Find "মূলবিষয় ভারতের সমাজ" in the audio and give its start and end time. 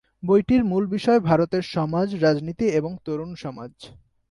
0.63-2.07